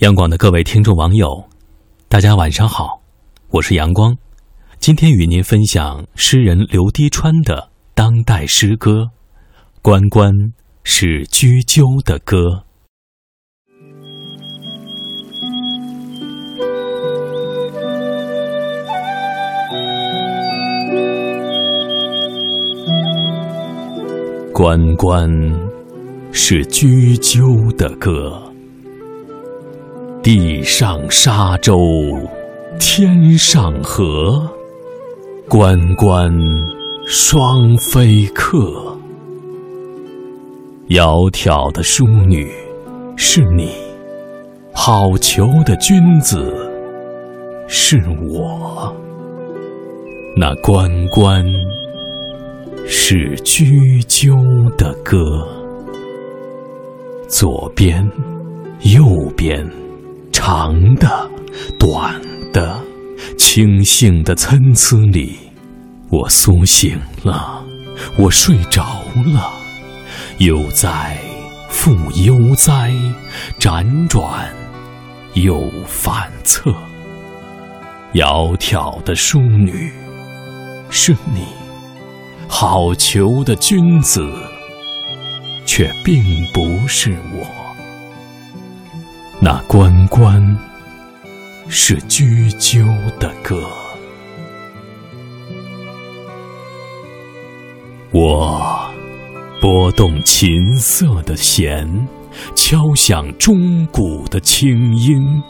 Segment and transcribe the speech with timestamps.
[0.00, 1.44] 央广的各位听众网友，
[2.08, 3.02] 大家晚上好，
[3.50, 4.16] 我是阳光。
[4.78, 8.92] 今天与您分享诗人刘滴川的当代诗歌
[9.82, 10.32] 《关关
[10.84, 12.38] 是雎鸠的歌》。
[24.54, 25.30] 关关
[26.32, 28.49] 是雎鸠的歌。
[30.22, 32.18] 地上沙洲，
[32.78, 34.46] 天上河。
[35.48, 36.30] 关关
[37.06, 38.94] 双飞客。
[40.88, 42.52] 窈窕的淑女
[43.16, 43.70] 是你，
[44.72, 46.54] 好逑的君子
[47.66, 48.94] 是我。
[50.36, 51.44] 那关关
[52.86, 54.36] 是雎鸠
[54.76, 55.48] 的歌。
[57.26, 58.06] 左边，
[58.82, 59.66] 右边。
[60.32, 61.30] 长的，
[61.78, 62.20] 短
[62.52, 62.80] 的，
[63.36, 65.36] 清醒的参差里，
[66.08, 67.64] 我苏醒了，
[68.16, 68.82] 我睡着
[69.26, 69.52] 了，
[70.38, 71.18] 悠哉，
[71.68, 72.92] 复悠哉，
[73.58, 74.48] 辗转
[75.34, 76.74] 又反侧。
[78.12, 79.92] 窈窕的淑女
[80.90, 81.44] 是你，
[82.48, 84.28] 好逑的君子
[85.64, 87.59] 却并不是我。
[89.42, 90.58] 那关关
[91.66, 92.84] 是雎鸠
[93.18, 93.58] 的歌，
[98.12, 98.92] 我
[99.58, 102.06] 拨动琴瑟的弦，
[102.54, 105.42] 敲响钟鼓的清音，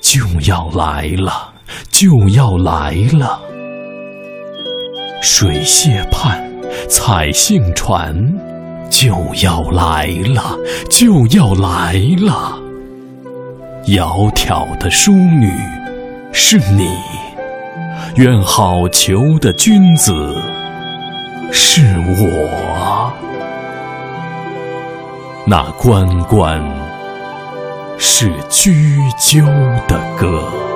[0.00, 1.54] 就要来了，
[1.92, 3.40] 就要来了。
[5.22, 6.44] 水榭畔，
[6.88, 8.57] 采杏船。
[8.90, 10.58] 就要来了，
[10.90, 12.58] 就要来了。
[13.84, 15.50] 窈窕的淑女
[16.32, 16.90] 是你，
[18.16, 20.12] 愿好逑的君子
[21.52, 23.12] 是我。
[25.46, 26.62] 那关关
[27.96, 28.74] 是雎
[29.18, 29.42] 鸠
[29.86, 30.67] 的歌。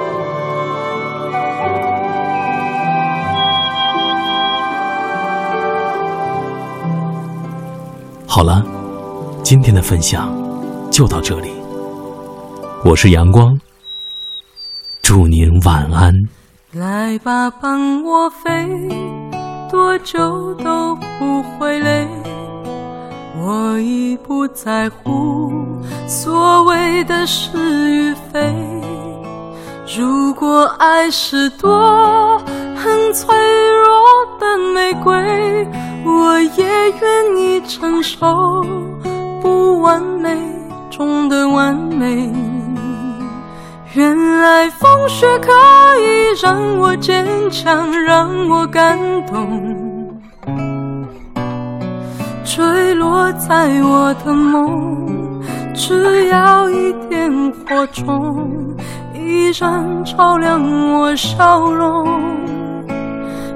[8.35, 8.65] 好了，
[9.43, 10.35] 今天的分享
[10.91, 11.51] 就到这里。
[12.83, 13.55] 我是阳光，
[15.03, 16.15] 祝您晚安。
[16.73, 18.89] 来吧，伴我飞，
[19.71, 22.09] 多久都不会累。
[23.37, 25.53] 我已不在乎
[26.09, 27.59] 所谓的是
[27.91, 28.51] 与非。
[29.95, 32.39] 如果爱是朵
[32.77, 33.29] 很脆
[33.69, 33.93] 弱
[34.41, 35.69] 的玫瑰，
[36.05, 36.65] 我也
[37.01, 38.65] 愿意承受
[39.41, 40.37] 不完美
[40.91, 42.33] 中的完美。
[43.95, 45.51] 原来风雪可
[46.01, 49.47] 以让我坚强，让我感动。
[52.45, 55.41] 坠落在我的梦，
[55.75, 57.31] 只要一点
[57.67, 58.49] 火种。
[59.15, 60.61] 依然照亮
[60.93, 62.07] 我笑容。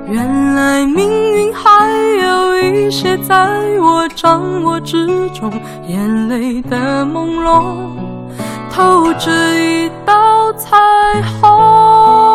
[0.09, 1.91] 原来命运还
[2.23, 3.35] 有一些在
[3.81, 5.53] 我掌握之中，
[5.89, 7.91] 眼泪的朦胧
[8.73, 10.77] 透着一道彩
[11.41, 12.26] 虹。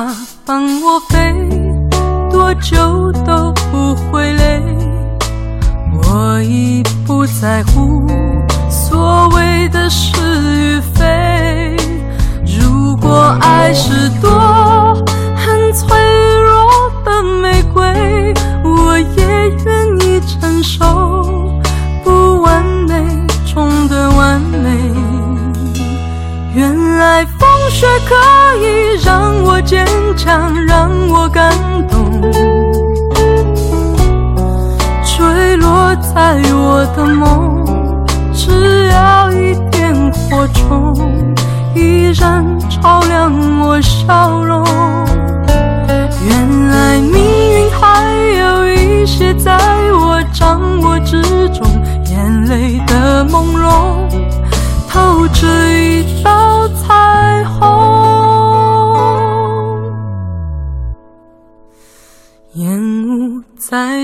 [0.00, 0.16] 来吧，
[0.46, 1.18] 伴我飞，
[2.30, 4.62] 多久都不会累。
[6.02, 8.06] 我已不在乎
[8.70, 10.18] 所谓的是
[10.56, 11.76] 与非。
[12.46, 14.94] 如果爱是朵
[15.36, 15.88] 很脆
[16.42, 19.26] 弱的玫瑰，我也
[19.64, 21.44] 愿意承受
[22.02, 24.80] 不完美中的完美。
[26.54, 28.14] 原来风雪可
[28.64, 29.84] 以让我坚
[30.16, 31.52] 强，让我感
[31.88, 32.22] 动。
[35.02, 37.64] 坠落在我的梦，
[38.32, 40.94] 只要一点火种，
[41.74, 44.64] 依然照亮我笑容。
[46.24, 47.20] 原来命
[47.50, 48.06] 运还
[48.38, 49.58] 有一些在
[49.90, 51.66] 我掌握之中。
[52.06, 54.06] 眼泪的朦胧，
[54.88, 55.48] 透着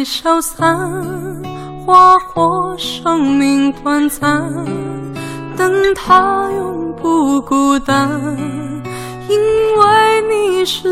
[0.07, 0.73] 消散，
[1.85, 4.49] 花火生命短暂，
[5.57, 8.09] 灯塔永不孤单，
[9.29, 9.37] 因
[9.77, 10.86] 为你是。